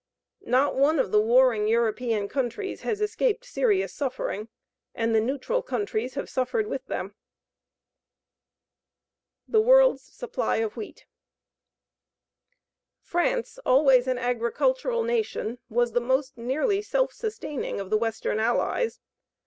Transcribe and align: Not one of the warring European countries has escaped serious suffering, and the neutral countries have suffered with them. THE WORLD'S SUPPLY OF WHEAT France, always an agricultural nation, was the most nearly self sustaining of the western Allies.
Not 0.47 0.75
one 0.75 0.97
of 0.97 1.11
the 1.11 1.21
warring 1.21 1.67
European 1.67 2.27
countries 2.27 2.81
has 2.81 3.01
escaped 3.01 3.45
serious 3.45 3.93
suffering, 3.93 4.49
and 4.95 5.13
the 5.13 5.21
neutral 5.21 5.61
countries 5.61 6.15
have 6.15 6.27
suffered 6.27 6.65
with 6.65 6.83
them. 6.87 7.13
THE 9.47 9.61
WORLD'S 9.61 10.01
SUPPLY 10.01 10.61
OF 10.63 10.75
WHEAT 10.75 11.05
France, 13.03 13.59
always 13.63 14.07
an 14.07 14.17
agricultural 14.17 15.03
nation, 15.03 15.59
was 15.69 15.91
the 15.91 16.01
most 16.01 16.35
nearly 16.35 16.81
self 16.81 17.13
sustaining 17.13 17.79
of 17.79 17.91
the 17.91 17.97
western 17.99 18.39
Allies. 18.39 18.99